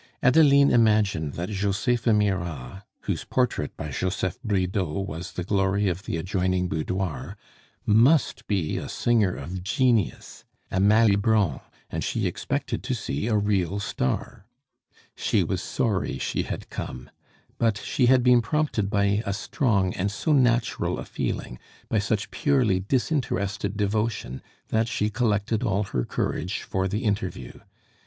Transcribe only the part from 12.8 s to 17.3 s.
to see a real star. She was sorry she had come.